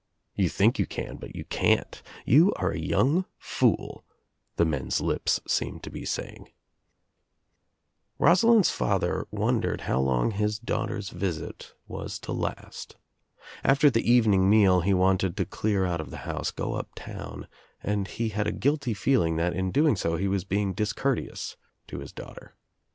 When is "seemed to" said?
5.45-5.91